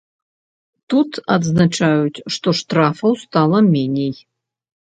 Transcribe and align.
Тут 0.93 1.19
адзначаюць, 1.35 2.23
што 2.39 2.49
штрафаў 2.63 3.11
стала 3.25 3.57
меней. 3.73 4.13